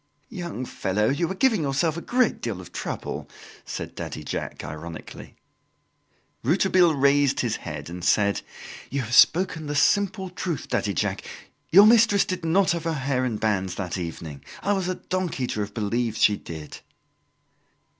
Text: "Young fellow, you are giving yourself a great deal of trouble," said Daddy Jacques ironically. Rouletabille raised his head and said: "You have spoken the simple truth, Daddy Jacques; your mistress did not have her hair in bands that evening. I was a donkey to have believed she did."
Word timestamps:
"Young 0.31 0.65
fellow, 0.65 1.09
you 1.09 1.29
are 1.29 1.35
giving 1.35 1.61
yourself 1.61 1.95
a 1.95 2.01
great 2.01 2.41
deal 2.41 2.59
of 2.59 2.71
trouble," 2.71 3.29
said 3.65 3.93
Daddy 3.93 4.23
Jacques 4.23 4.63
ironically. 4.63 5.35
Rouletabille 6.41 6.95
raised 6.95 7.41
his 7.41 7.57
head 7.57 7.87
and 7.87 8.03
said: 8.03 8.41
"You 8.89 9.01
have 9.01 9.13
spoken 9.13 9.67
the 9.67 9.75
simple 9.75 10.31
truth, 10.31 10.69
Daddy 10.69 10.95
Jacques; 10.95 11.23
your 11.69 11.85
mistress 11.85 12.25
did 12.25 12.43
not 12.43 12.71
have 12.71 12.85
her 12.85 12.93
hair 12.93 13.23
in 13.23 13.37
bands 13.37 13.75
that 13.75 13.99
evening. 13.99 14.43
I 14.63 14.73
was 14.73 14.87
a 14.87 14.95
donkey 14.95 15.45
to 15.45 15.59
have 15.59 15.75
believed 15.75 16.17
she 16.17 16.35
did." 16.35 16.79